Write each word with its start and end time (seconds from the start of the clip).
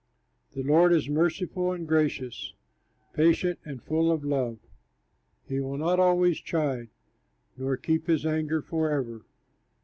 The 0.53 0.63
Lord 0.63 0.93
is 0.93 1.07
merciful 1.07 1.71
and 1.73 1.87
gracious, 1.87 2.55
Patient 3.13 3.59
and 3.63 3.83
full 3.83 4.11
of 4.11 4.23
love. 4.25 4.57
He 5.47 5.59
will 5.59 5.77
not 5.77 5.99
always 5.99 6.37
chide, 6.39 6.89
Nor 7.55 7.77
keep 7.77 8.07
his 8.07 8.25
anger 8.25 8.63
forever. 8.63 9.25